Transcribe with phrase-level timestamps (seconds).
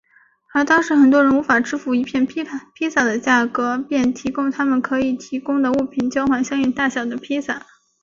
[0.51, 7.67] 而当时很多人无法支付一片披萨的价格便提供他们可以提供的物品交换相应大小的披萨。